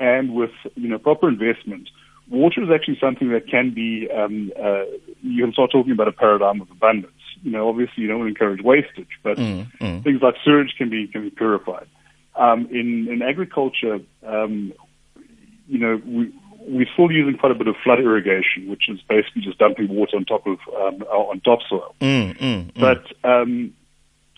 and 0.00 0.34
with 0.34 0.52
you 0.74 0.88
know 0.88 0.98
proper 0.98 1.28
investment, 1.28 1.90
water 2.30 2.62
is 2.62 2.70
actually 2.74 2.98
something 3.00 3.28
that 3.30 3.48
can 3.48 3.74
be. 3.74 4.08
Um, 4.10 4.50
uh, 4.58 4.84
you 5.22 5.44
can 5.44 5.52
start 5.52 5.72
talking 5.72 5.92
about 5.92 6.08
a 6.08 6.12
paradigm 6.12 6.62
of 6.62 6.70
abundance. 6.70 7.12
You 7.42 7.50
know, 7.50 7.68
obviously 7.68 8.02
you 8.02 8.08
don't 8.08 8.20
want 8.20 8.28
to 8.28 8.44
encourage 8.44 8.62
wastage, 8.62 9.20
but 9.22 9.36
mm, 9.36 9.70
mm. 9.78 10.04
things 10.04 10.22
like 10.22 10.36
sewage 10.42 10.74
can 10.78 10.88
be 10.88 11.06
can 11.06 11.22
be 11.22 11.30
purified. 11.30 11.86
Um, 12.34 12.66
in 12.70 13.08
in 13.08 13.20
agriculture, 13.22 14.00
um, 14.26 14.72
you 15.68 15.78
know, 15.78 16.00
we 16.04 16.32
we're 16.66 16.86
still 16.92 17.10
using 17.10 17.38
quite 17.38 17.52
a 17.52 17.54
bit 17.54 17.68
of 17.68 17.76
flood 17.82 18.00
irrigation, 18.00 18.68
which 18.68 18.88
is 18.88 19.00
basically 19.08 19.42
just 19.42 19.58
dumping 19.58 19.88
water 19.88 20.16
on 20.16 20.24
top 20.24 20.46
of 20.46 20.58
um, 20.76 21.02
on 21.02 21.40
topsoil. 21.40 21.94
Mm, 22.00 22.36
mm, 22.36 22.72
mm. 22.72 22.80
But 22.80 23.06
um, 23.28 23.72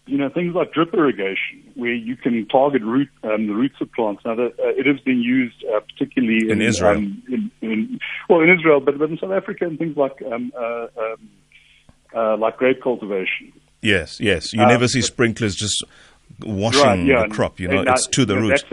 you 0.07 0.19
know 0.19 0.29
things 0.29 0.55
like 0.55 0.73
drip 0.73 0.93
irrigation, 0.95 1.73
where 1.75 1.95
you 1.95 2.17
can 2.17 2.47
target 2.49 2.83
root 2.83 3.09
um, 3.25 3.47
the 3.47 3.55
roots 3.55 3.77
of 3.81 3.91
plants. 3.93 4.23
Now, 4.25 4.35
that, 4.35 4.53
uh, 4.59 4.69
it 4.69 4.87
has 4.87 5.01
been 5.01 5.21
used 5.21 5.65
uh, 5.75 5.81
particularly 5.81 6.45
in, 6.45 6.61
in 6.61 6.63
Israel, 6.63 6.97
um, 6.97 7.23
in, 7.29 7.51
in, 7.63 8.01
well, 8.29 8.41
in 8.41 8.51
Israel, 8.51 8.81
but, 8.81 8.99
but 8.99 9.11
in 9.11 9.19
South 9.19 9.33
Africa 9.33 9.67
and 9.67 9.79
things 9.79 9.97
like 9.97 10.21
um, 10.31 10.53
uh, 10.57 10.87
um, 10.99 11.29
uh, 12.15 12.37
like 12.37 12.57
grape 12.59 12.83
cultivation. 12.83 13.53
Yes, 13.81 14.21
yes. 14.21 14.53
You 14.53 14.67
never 14.67 14.89
see 14.89 15.03
sprinklers 15.03 15.55
just 15.55 15.85
washing 16.41 16.83
right, 16.83 16.99
yeah, 16.99 17.23
the 17.23 17.35
crop. 17.35 17.61
You 17.61 17.69
know, 17.69 17.85
it's 17.87 18.07
to 18.09 18.25
the 18.25 18.37
roots 18.37 18.65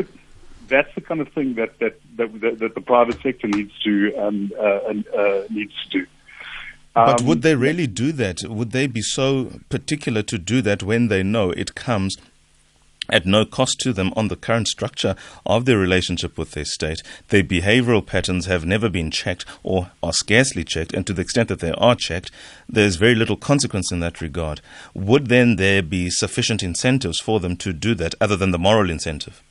that's 0.68 0.94
the 0.96 1.02
kind 1.02 1.22
of 1.22 1.28
thing 1.30 1.56
that 1.56 1.78
that 1.80 2.00
that, 2.18 2.42
that, 2.42 2.60
that 2.60 2.76
the 2.76 2.82
private 2.82 3.22
sector 3.22 3.48
needs 3.48 3.72
to 3.84 4.16
um, 4.18 4.52
uh, 4.58 4.94
uh, 5.18 5.44
needs 5.50 5.74
to 5.84 6.00
do. 6.00 6.08
But 6.94 7.22
would 7.24 7.42
they 7.42 7.54
um, 7.54 7.60
really 7.60 7.88
do 7.88 8.14
that? 8.14 8.44
Would 8.44 8.72
they 8.72 8.88
be 8.88 9.02
so 9.02 9.52
particular 9.70 10.22
to 10.24 10.38
do 10.38 10.62
that 10.62 10.82
when 10.82 11.10
they 11.10 11.24
know 11.24 11.52
it 11.52 11.76
comes 11.76 12.16
at 13.10 13.26
no 13.26 13.46
cost 13.46 13.80
to 13.80 13.94
them 13.94 14.12
on 14.16 14.28
the 14.28 14.36
current 14.36 14.68
structure 14.68 15.16
of 15.46 15.66
their 15.66 15.78
relationship 15.78 16.38
with 16.38 16.52
their 16.52 16.66
state. 16.66 17.02
Their 17.30 17.44
behavioral 17.44 18.06
patterns 18.06 18.46
have 18.46 18.66
never 18.66 18.90
been 18.90 19.12
checked 19.12 19.46
or 19.64 19.92
are 20.02 20.14
scarcely 20.14 20.64
checked, 20.64 20.94
and 20.94 21.06
to 21.06 21.14
the 21.14 21.22
extent 21.22 21.50
that 21.50 21.60
they 21.60 21.72
are 21.74 21.96
checked, 21.96 22.32
there's 22.68 22.96
very 22.96 23.16
little 23.16 23.38
consequence 23.38 23.92
in 23.92 24.00
that 24.00 24.22
regard. 24.22 24.62
Would 24.94 25.28
then 25.28 25.58
there 25.58 25.82
be 25.82 26.10
sufficient 26.10 26.64
incentives 26.64 27.20
for 27.20 27.40
them 27.40 27.58
to 27.58 27.74
do 27.74 27.96
that 27.96 28.16
other 28.20 28.36
than 28.36 28.52
the 28.52 28.60
moral 28.60 28.90
incentive? 28.90 29.44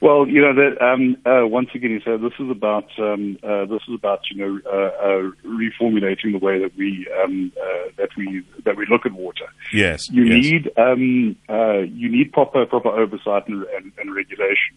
Well, 0.00 0.28
you 0.28 0.42
know 0.42 0.54
that 0.54 0.82
um, 0.84 1.16
uh, 1.24 1.46
once 1.46 1.70
again, 1.74 1.90
you 1.90 2.00
said 2.00 2.20
this 2.20 2.38
is 2.38 2.50
about 2.50 2.86
um, 2.98 3.38
uh, 3.42 3.64
this 3.64 3.80
is 3.88 3.94
about 3.94 4.20
you 4.30 4.36
know 4.36 4.60
uh, 4.66 4.76
uh 4.76 5.30
reformulating 5.44 6.32
the 6.32 6.38
way 6.38 6.58
that 6.58 6.76
we 6.76 7.08
um, 7.22 7.50
uh, 7.58 7.90
that 7.96 8.10
we 8.16 8.44
that 8.64 8.76
we 8.76 8.86
look 8.90 9.06
at 9.06 9.12
water. 9.12 9.46
Yes, 9.72 10.10
you 10.10 10.24
yes. 10.24 10.44
need 10.44 10.72
um, 10.76 11.36
uh, 11.48 11.78
you 11.78 12.10
need 12.10 12.32
proper 12.32 12.66
proper 12.66 12.90
oversight 12.90 13.48
and, 13.48 13.64
and, 13.74 13.92
and, 13.98 14.14
regulation. 14.14 14.76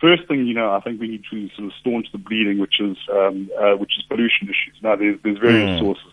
First 0.00 0.26
thing, 0.26 0.46
you 0.46 0.54
know, 0.54 0.72
I 0.72 0.80
think 0.80 1.00
we 1.00 1.08
need 1.08 1.24
to 1.30 1.48
sort 1.50 1.66
of 1.66 1.72
staunch 1.78 2.06
the 2.10 2.18
bleeding, 2.18 2.58
which 2.58 2.80
is 2.80 2.96
um, 3.12 3.48
which 3.78 3.92
is 3.98 4.04
pollution 4.08 4.48
issues. 4.48 4.74
Now, 4.82 4.96
there's 4.96 5.18
there's 5.22 5.38
various 5.38 5.70
mm. 5.70 5.78
sources, 5.78 6.12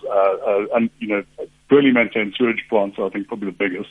and 0.76 0.92
you 1.00 1.08
know, 1.08 1.24
poorly 1.70 1.92
maintained 1.92 2.36
sewage 2.38 2.64
plants. 2.70 3.00
Are, 3.00 3.08
I 3.08 3.10
think 3.10 3.28
probably 3.28 3.50
the 3.50 3.58
biggest. 3.58 3.90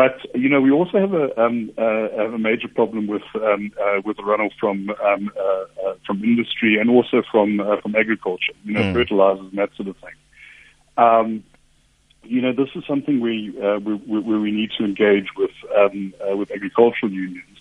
But 0.00 0.16
you 0.34 0.48
know, 0.48 0.62
we 0.62 0.70
also 0.70 0.98
have 0.98 1.12
a 1.12 1.26
um, 1.38 1.70
uh, 1.76 2.08
have 2.16 2.32
a 2.32 2.38
major 2.38 2.68
problem 2.68 3.06
with 3.06 3.26
um, 3.34 3.70
uh, 3.78 4.00
with 4.02 4.16
the 4.16 4.22
runoff 4.22 4.52
from 4.58 4.88
um, 5.04 5.30
uh, 5.36 5.42
uh, 5.42 5.94
from 6.06 6.24
industry 6.24 6.78
and 6.80 6.88
also 6.88 7.22
from 7.30 7.60
uh, 7.60 7.76
from 7.82 7.94
agriculture. 7.94 8.54
You 8.64 8.72
know, 8.72 8.80
mm. 8.80 8.94
fertilizers 8.94 9.48
and 9.50 9.58
that 9.58 9.68
sort 9.76 9.88
of 9.88 9.96
thing. 9.98 10.16
Um, 10.96 11.44
you 12.22 12.40
know, 12.40 12.54
this 12.54 12.70
is 12.74 12.82
something 12.86 13.20
we, 13.20 13.54
uh, 13.62 13.78
we, 13.78 13.96
where 14.20 14.38
we 14.38 14.50
need 14.50 14.70
to 14.78 14.86
engage 14.86 15.28
with 15.36 15.50
um, 15.76 16.14
with 16.30 16.50
agricultural 16.50 17.12
unions. 17.12 17.58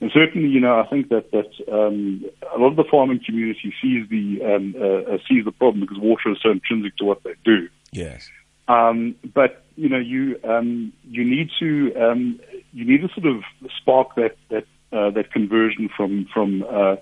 And 0.00 0.12
certainly, 0.12 0.48
you 0.48 0.60
know, 0.60 0.78
I 0.78 0.86
think 0.86 1.08
that 1.08 1.32
that 1.32 1.50
um, 1.72 2.24
a 2.54 2.58
lot 2.58 2.68
of 2.68 2.76
the 2.76 2.84
farming 2.88 3.20
community 3.26 3.74
sees 3.82 4.08
the 4.08 4.24
um, 4.44 4.76
uh, 4.78 5.18
sees 5.28 5.44
the 5.44 5.50
problem 5.50 5.80
because 5.80 5.98
water 5.98 6.30
is 6.30 6.38
so 6.40 6.52
intrinsic 6.52 6.96
to 6.98 7.04
what 7.04 7.24
they 7.24 7.34
do. 7.44 7.68
Yes. 7.90 8.30
Um, 8.68 9.16
but 9.34 9.64
you 9.80 9.88
know, 9.88 9.98
you 9.98 10.38
um, 10.44 10.92
you 11.04 11.24
need 11.24 11.48
to 11.58 11.94
um, 11.96 12.38
you 12.74 12.84
need 12.84 13.00
to 13.00 13.08
sort 13.18 13.34
of 13.34 13.42
spark 13.78 14.14
that 14.16 14.36
that 14.50 14.64
uh, 14.92 15.10
that 15.12 15.32
conversion 15.32 15.88
from 15.96 16.26
from 16.34 16.62
uh, 16.64 16.96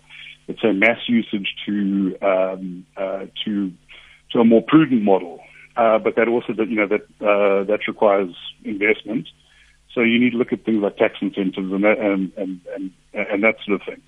let's 0.47 0.63
say 0.63 0.71
mass 0.71 0.99
usage 1.09 1.49
to 1.67 2.17
um, 2.23 2.87
uh, 2.97 3.27
to 3.45 3.73
to 4.31 4.39
a 4.39 4.45
more 4.45 4.63
prudent 4.63 5.03
model. 5.03 5.41
Uh, 5.77 5.99
but 5.99 6.15
that 6.15 6.29
also 6.29 6.53
that 6.53 6.69
you 6.69 6.77
know 6.77 6.87
that 6.87 7.03
uh, 7.21 7.65
that 7.65 7.81
requires 7.89 8.35
investment. 8.63 9.27
So 9.93 10.03
you 10.03 10.21
need 10.21 10.31
to 10.31 10.37
look 10.37 10.53
at 10.53 10.65
things 10.65 10.81
like 10.81 10.99
tax 10.99 11.15
incentives 11.21 11.73
and 11.73 11.83
that 11.83 11.99
and 11.99 12.33
and 12.37 12.61
and, 12.77 12.93
and 13.13 13.43
that 13.43 13.57
sort 13.67 13.81
of 13.81 13.87
thing. 13.89 14.01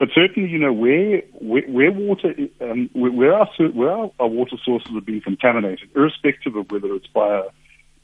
But 0.00 0.08
certainly, 0.12 0.50
you 0.50 0.58
know, 0.58 0.72
where 0.72 1.22
where, 1.40 1.62
where 1.68 1.92
water, 1.92 2.34
um, 2.60 2.90
where, 2.92 3.34
our, 3.34 3.48
where 3.72 3.90
our, 3.90 4.10
our 4.18 4.28
water 4.28 4.56
sources 4.64 4.90
are 4.96 5.00
being 5.00 5.22
contaminated, 5.22 5.90
irrespective 5.94 6.56
of 6.56 6.72
whether 6.72 6.92
it's 6.94 7.06
by 7.06 7.38
a 7.38 7.42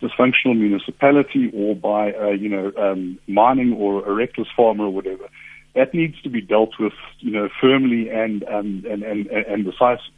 dysfunctional 0.03 0.59
municipality 0.59 1.51
or 1.55 1.75
by 1.75 2.09
you 2.33 2.49
know 2.49 2.73
um, 2.77 3.19
mining 3.27 3.73
or 3.75 4.05
a 4.05 4.13
reckless 4.13 4.49
farmer 4.57 4.85
or 4.85 4.91
whatever, 4.91 5.29
that 5.75 5.95
needs 5.95 6.21
to 6.23 6.29
be 6.29 6.41
dealt 6.41 6.79
with, 6.79 6.93
you 7.21 7.31
know, 7.31 7.49
firmly 7.61 8.09
and 8.11 8.45
um, 8.45 8.85
and, 8.89 9.03
and 9.03 9.27
and 9.29 9.65
decisively. 9.65 10.13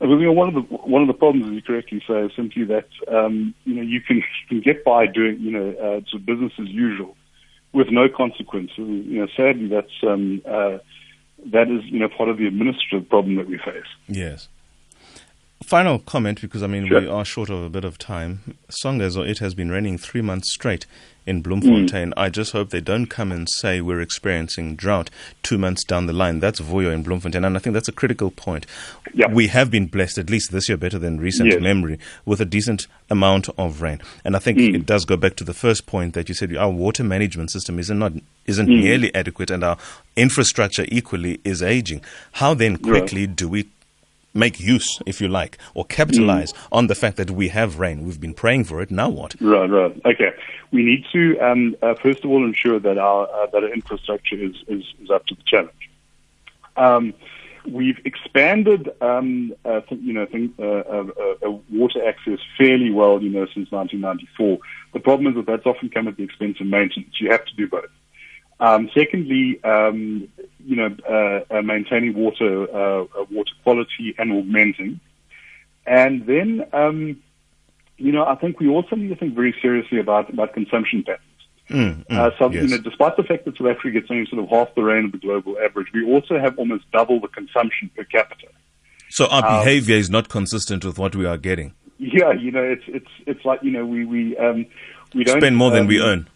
Mean, 0.00 0.20
you 0.20 0.26
know, 0.26 0.32
one 0.32 0.48
of 0.48 0.54
the 0.54 0.60
one 0.60 1.02
of 1.02 1.08
the 1.08 1.14
problems, 1.14 1.48
as 1.48 1.54
you 1.54 1.62
correctly 1.62 2.02
say, 2.06 2.26
is 2.26 2.32
simply 2.36 2.64
that 2.64 2.88
um, 3.08 3.54
you 3.64 3.74
know 3.74 3.82
you 3.82 4.00
can 4.00 4.16
you 4.16 4.48
can 4.48 4.60
get 4.60 4.84
by 4.84 5.06
doing 5.06 5.38
you 5.40 5.50
know 5.50 5.70
uh, 5.70 6.00
sort 6.10 6.20
of 6.20 6.26
business 6.26 6.52
as 6.60 6.68
usual 6.68 7.16
with 7.72 7.88
no 7.90 8.06
consequences. 8.14 8.76
You 8.76 9.20
know, 9.20 9.26
sadly, 9.36 9.68
that's 9.68 9.92
um, 10.02 10.42
uh, 10.46 10.78
that 11.52 11.70
is 11.70 11.84
you 11.84 11.98
know 11.98 12.08
part 12.08 12.28
of 12.28 12.36
the 12.36 12.46
administrative 12.46 13.08
problem 13.08 13.36
that 13.36 13.48
we 13.48 13.56
face. 13.56 13.88
Yes. 14.06 14.48
Final 15.66 15.98
comment, 15.98 16.40
because 16.40 16.62
I 16.62 16.68
mean 16.68 16.86
sure. 16.86 17.00
we 17.00 17.08
are 17.08 17.24
short 17.24 17.50
of 17.50 17.60
a 17.60 17.68
bit 17.68 17.84
of 17.84 17.98
time. 17.98 18.54
Songezo, 18.70 19.28
it 19.28 19.40
has 19.40 19.52
been 19.52 19.68
raining 19.68 19.98
three 19.98 20.22
months 20.22 20.52
straight 20.52 20.86
in 21.26 21.42
Bloemfontein. 21.42 22.10
Mm. 22.10 22.14
I 22.16 22.28
just 22.28 22.52
hope 22.52 22.70
they 22.70 22.80
don't 22.80 23.06
come 23.06 23.32
and 23.32 23.48
say 23.50 23.80
we're 23.80 24.00
experiencing 24.00 24.76
drought 24.76 25.10
two 25.42 25.58
months 25.58 25.82
down 25.82 26.06
the 26.06 26.12
line. 26.12 26.38
That's 26.38 26.60
Voyo 26.60 26.92
in 26.92 27.02
Bloemfontein, 27.02 27.44
and 27.44 27.56
I 27.56 27.58
think 27.58 27.74
that's 27.74 27.88
a 27.88 27.92
critical 27.92 28.30
point. 28.30 28.64
Yep. 29.12 29.32
We 29.32 29.48
have 29.48 29.68
been 29.68 29.86
blessed, 29.86 30.18
at 30.18 30.30
least 30.30 30.52
this 30.52 30.68
year, 30.68 30.78
better 30.78 31.00
than 31.00 31.18
recent 31.18 31.50
yes. 31.50 31.60
memory, 31.60 31.98
with 32.24 32.40
a 32.40 32.44
decent 32.44 32.86
amount 33.10 33.48
of 33.58 33.82
rain. 33.82 34.00
And 34.24 34.36
I 34.36 34.38
think 34.38 34.58
mm. 34.58 34.72
it 34.72 34.86
does 34.86 35.04
go 35.04 35.16
back 35.16 35.34
to 35.34 35.44
the 35.44 35.52
first 35.52 35.86
point 35.86 36.14
that 36.14 36.28
you 36.28 36.34
said 36.36 36.56
our 36.56 36.70
water 36.70 37.02
management 37.02 37.50
system 37.50 37.80
isn't 37.80 37.98
not 37.98 38.12
isn't 38.44 38.68
mm. 38.68 38.82
nearly 38.82 39.12
adequate, 39.16 39.50
and 39.50 39.64
our 39.64 39.78
infrastructure 40.14 40.84
equally 40.86 41.40
is 41.42 41.60
aging. 41.60 42.02
How 42.34 42.54
then 42.54 42.76
quickly 42.76 43.26
do 43.26 43.48
we 43.48 43.66
make 44.36 44.60
use, 44.60 45.00
if 45.06 45.20
you 45.20 45.28
like, 45.28 45.58
or 45.74 45.84
capitalize 45.84 46.52
mm. 46.52 46.68
on 46.72 46.86
the 46.86 46.94
fact 46.94 47.16
that 47.16 47.30
we 47.30 47.48
have 47.48 47.78
rain. 47.78 48.04
We've 48.04 48.20
been 48.20 48.34
praying 48.34 48.64
for 48.64 48.80
it. 48.82 48.90
Now 48.90 49.08
what? 49.08 49.34
Right, 49.40 49.68
right. 49.68 50.00
Okay. 50.04 50.32
We 50.72 50.82
need 50.82 51.04
to 51.12 51.38
um, 51.40 51.76
uh, 51.82 51.94
first 51.94 52.24
of 52.24 52.30
all 52.30 52.44
ensure 52.44 52.78
that 52.80 52.98
our 52.98 53.28
uh, 53.28 53.46
that 53.52 53.62
our 53.62 53.72
infrastructure 53.72 54.36
is, 54.36 54.56
is, 54.68 54.84
is 55.00 55.10
up 55.10 55.26
to 55.26 55.34
the 55.34 55.42
challenge. 55.46 55.90
Um, 56.76 57.14
we've 57.68 57.98
expanded, 58.04 58.90
um, 59.00 59.54
uh, 59.64 59.80
you 59.90 60.12
know, 60.12 60.26
think, 60.26 60.52
uh, 60.58 60.62
uh, 60.62 61.06
uh, 61.44 61.50
water 61.70 62.06
access 62.06 62.38
fairly 62.56 62.90
well, 62.90 63.22
you 63.22 63.30
know, 63.30 63.46
since 63.46 63.70
1994. 63.70 64.58
The 64.92 65.00
problem 65.00 65.26
is 65.28 65.34
that 65.36 65.46
that's 65.46 65.66
often 65.66 65.90
come 65.90 66.08
at 66.08 66.16
the 66.16 66.22
expense 66.22 66.60
of 66.60 66.66
maintenance. 66.66 67.20
You 67.20 67.30
have 67.30 67.44
to 67.44 67.54
do 67.54 67.68
both. 67.68 67.90
Um, 68.58 68.88
secondly, 68.94 69.62
um, 69.64 70.28
you 70.64 70.76
know, 70.76 70.96
uh, 71.08 71.58
uh, 71.58 71.62
maintaining 71.62 72.14
water 72.14 72.62
uh, 72.74 73.02
uh, 73.02 73.26
water 73.30 73.52
quality 73.62 74.14
and 74.18 74.32
augmenting, 74.32 75.00
and 75.86 76.26
then 76.26 76.66
um, 76.72 77.22
you 77.98 78.12
know, 78.12 78.24
I 78.24 78.34
think 78.36 78.60
we 78.60 78.68
also 78.68 78.96
need 78.96 79.08
to 79.08 79.16
think 79.16 79.34
very 79.34 79.54
seriously 79.60 80.00
about 80.00 80.30
about 80.30 80.54
consumption 80.54 81.02
patterns. 81.02 81.22
Mm, 81.70 82.06
mm, 82.06 82.16
uh, 82.16 82.30
so, 82.38 82.48
yes. 82.50 82.62
you 82.62 82.68
know, 82.68 82.78
despite 82.78 83.16
the 83.16 83.24
fact 83.24 83.44
that 83.44 83.58
South 83.58 83.66
Africa 83.66 83.90
gets 83.90 84.06
only 84.08 84.24
sort 84.26 84.40
of 84.40 84.48
half 84.48 84.72
the 84.76 84.82
rain 84.82 85.06
of 85.06 85.12
the 85.12 85.18
global 85.18 85.56
average, 85.58 85.88
we 85.92 86.04
also 86.04 86.38
have 86.38 86.56
almost 86.58 86.84
double 86.92 87.20
the 87.20 87.26
consumption 87.28 87.90
per 87.96 88.04
capita. 88.04 88.46
So 89.08 89.26
our 89.26 89.44
um, 89.44 89.64
behavior 89.64 89.96
is 89.96 90.08
not 90.08 90.28
consistent 90.28 90.84
with 90.84 90.96
what 90.98 91.16
we 91.16 91.26
are 91.26 91.36
getting. 91.36 91.74
Yeah, 91.98 92.32
you 92.32 92.52
know, 92.52 92.62
it's 92.62 92.84
it's 92.86 93.10
it's 93.26 93.44
like 93.44 93.62
you 93.62 93.70
know 93.70 93.84
we 93.84 94.04
we 94.04 94.36
um, 94.36 94.66
we 95.14 95.24
don't 95.24 95.40
spend 95.40 95.56
more 95.56 95.70
than 95.70 95.82
um, 95.82 95.86
we 95.86 96.00
earn. 96.00 96.28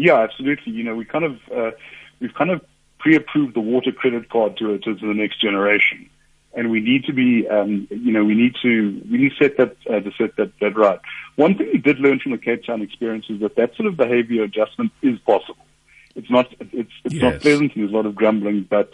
Yeah, 0.00 0.18
absolutely. 0.20 0.72
You 0.72 0.82
know, 0.82 0.96
we 0.96 1.04
kind 1.04 1.24
of 1.24 1.38
uh, 1.54 1.72
we've 2.20 2.32
kind 2.32 2.50
of 2.50 2.62
pre-approved 3.00 3.54
the 3.54 3.60
water 3.60 3.92
credit 3.92 4.30
card 4.30 4.56
to, 4.56 4.78
to, 4.78 4.94
to 4.94 5.06
the 5.06 5.12
next 5.14 5.42
generation, 5.42 6.08
and 6.54 6.70
we 6.70 6.80
need 6.80 7.04
to 7.04 7.12
be, 7.12 7.46
um, 7.48 7.86
you 7.90 8.10
know, 8.10 8.24
we 8.24 8.34
need 8.34 8.54
to 8.62 9.02
we 9.10 9.18
need 9.18 9.32
to 9.32 9.44
set 9.44 9.58
that 9.58 9.76
uh, 9.90 10.00
to 10.00 10.10
set 10.16 10.36
that, 10.36 10.52
that 10.60 10.74
right. 10.74 11.00
One 11.36 11.54
thing 11.54 11.68
we 11.70 11.78
did 11.78 12.00
learn 12.00 12.18
from 12.18 12.32
the 12.32 12.38
Cape 12.38 12.64
Town 12.64 12.80
experience 12.80 13.26
is 13.28 13.40
that 13.40 13.56
that 13.56 13.76
sort 13.76 13.88
of 13.88 13.98
behavior 13.98 14.42
adjustment 14.42 14.90
is 15.02 15.18
possible. 15.18 15.66
It's 16.14 16.30
not 16.30 16.50
it's 16.60 16.92
it's 17.04 17.14
yes. 17.14 17.22
not 17.22 17.40
pleasant. 17.42 17.74
And 17.74 17.82
there's 17.82 17.92
a 17.92 17.96
lot 17.96 18.06
of 18.06 18.14
grumbling, 18.14 18.66
but 18.70 18.90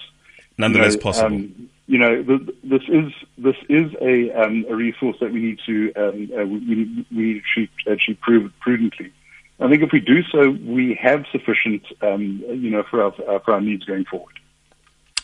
nonetheless 0.59 0.95
you 0.95 0.99
know, 0.99 1.03
possible. 1.03 1.37
Um, 1.37 1.71
you 1.87 1.99
know, 1.99 2.21
this 2.65 2.83
is 2.89 3.13
this 3.39 3.57
is 3.69 3.95
a 4.01 4.33
um, 4.33 4.67
a 4.69 4.75
resource 4.75 5.19
that 5.21 5.33
we 5.33 5.41
need 5.41 5.61
to 5.67 5.93
um, 5.95 6.31
uh, 6.37 6.45
we, 6.45 7.07
we 7.13 7.23
need 7.23 7.43
to 7.43 7.69
treat, 7.87 8.01
treat 8.01 8.21
prudently. 8.61 9.13
I 9.59 9.69
think 9.69 9.83
if 9.83 9.91
we 9.93 10.01
do 10.01 10.23
so, 10.31 10.51
we 10.51 10.99
have 11.01 11.25
sufficient, 11.33 11.83
um, 12.03 12.43
you 12.49 12.71
know, 12.71 12.83
for 12.91 13.03
our, 13.03 13.13
uh, 13.29 13.39
for 13.41 13.55
our 13.55 13.61
needs 13.61 13.85
going 13.85 14.05
forward. 14.05 14.35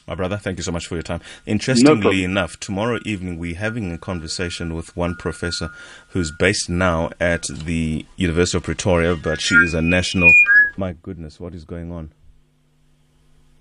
My 0.07 0.15
brother, 0.17 0.37
thank 0.37 0.57
you 0.57 0.65
so 0.65 0.73
much 0.73 0.87
for 0.87 0.95
your 0.97 1.03
time. 1.03 1.21
Interestingly 1.47 2.01
problem. 2.01 2.25
enough, 2.25 2.59
tomorrow 2.59 2.99
evening 3.05 3.39
we're 3.39 3.55
having 3.55 3.93
a 3.93 3.99
conversation 3.99 4.75
with 4.75 4.97
one 4.97 5.15
professor 5.15 5.71
who's 6.09 6.33
based 6.33 6.69
now 6.69 7.11
at 7.21 7.45
the 7.45 8.05
University 8.17 8.59
of 8.59 8.65
Pretoria, 8.65 9.15
but 9.15 9.41
she 9.41 9.55
is 9.57 9.75
a 9.75 9.83
national. 9.83 10.33
My 10.77 10.95
goodness, 10.95 11.39
what 11.39 11.55
is 11.55 11.65
going 11.65 11.93
on? 11.93 12.13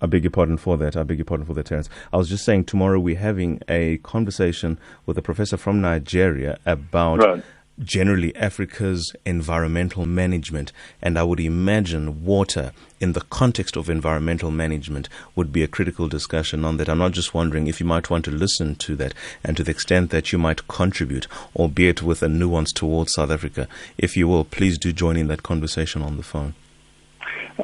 I 0.00 0.06
beg 0.06 0.24
your 0.24 0.32
pardon 0.32 0.56
for 0.56 0.76
that. 0.78 0.96
I 0.96 1.04
beg 1.04 1.18
your 1.18 1.24
pardon 1.24 1.46
for 1.46 1.54
that, 1.54 1.66
Terence. 1.66 1.88
I 2.12 2.16
was 2.16 2.28
just 2.28 2.44
saying 2.44 2.64
tomorrow 2.64 2.98
we're 2.98 3.16
having 3.16 3.60
a 3.68 3.98
conversation 3.98 4.80
with 5.06 5.16
a 5.16 5.22
professor 5.22 5.56
from 5.56 5.80
Nigeria 5.80 6.58
about 6.66 7.18
Right. 7.20 7.44
Generally 7.78 8.34
Africa's 8.36 9.14
environmental 9.24 10.06
management. 10.06 10.72
And 11.00 11.18
I 11.18 11.22
would 11.22 11.40
imagine 11.40 12.24
water 12.24 12.72
in 13.00 13.12
the 13.12 13.22
context 13.22 13.76
of 13.76 13.88
environmental 13.88 14.50
management 14.50 15.08
would 15.34 15.52
be 15.52 15.62
a 15.62 15.68
critical 15.68 16.08
discussion 16.08 16.64
on 16.64 16.76
that. 16.76 16.88
I'm 16.88 16.98
not 16.98 17.12
just 17.12 17.34
wondering 17.34 17.66
if 17.66 17.80
you 17.80 17.86
might 17.86 18.10
want 18.10 18.24
to 18.26 18.30
listen 18.30 18.74
to 18.76 18.96
that 18.96 19.14
and 19.42 19.56
to 19.56 19.64
the 19.64 19.70
extent 19.70 20.10
that 20.10 20.32
you 20.32 20.38
might 20.38 20.68
contribute, 20.68 21.26
albeit 21.56 22.02
with 22.02 22.22
a 22.22 22.28
nuance 22.28 22.72
towards 22.72 23.14
South 23.14 23.30
Africa. 23.30 23.68
If 23.98 24.16
you 24.16 24.28
will, 24.28 24.44
please 24.44 24.78
do 24.78 24.92
join 24.92 25.16
in 25.16 25.28
that 25.28 25.42
conversation 25.42 26.02
on 26.02 26.16
the 26.16 26.22
phone. 26.22 26.54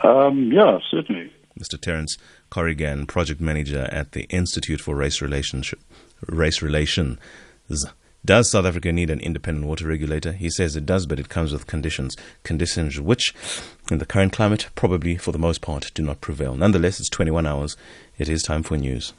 Um, 0.05 0.51
yeah, 0.53 0.79
certainly. 0.91 1.33
Mr. 1.59 1.81
Terence 1.81 2.17
Corrigan, 2.51 3.07
project 3.07 3.41
manager 3.41 3.89
at 3.91 4.13
the 4.13 4.25
Institute 4.25 4.81
for 4.81 4.95
Race 4.95 5.21
Relationship, 5.21 5.81
Race 6.27 6.63
Relations 6.63 7.19
Does 8.25 8.51
South 8.51 8.67
Africa 8.67 8.93
need 8.93 9.11
an 9.11 9.21
independent 9.21 9.67
water 9.67 9.87
regulator? 9.87 10.33
He 10.33 10.51
says 10.51 10.77
it 10.77 10.85
does, 10.85 11.07
but 11.07 11.21
it 11.21 11.29
comes 11.29 11.53
with 11.53 11.67
conditions. 11.67 12.17
Conditions 12.43 13.01
which, 13.01 13.35
in 13.91 13.99
the 13.99 14.07
current 14.07 14.33
climate, 14.33 14.69
probably 14.75 15.17
for 15.17 15.33
the 15.33 15.39
most 15.39 15.61
part 15.61 15.91
do 15.95 16.03
not 16.03 16.21
prevail. 16.21 16.55
Nonetheless, 16.55 17.01
it's 17.01 17.09
21 17.09 17.47
hours. 17.47 17.77
It 18.19 18.29
is 18.29 18.43
time 18.43 18.63
for 18.63 18.77
news. 18.77 19.13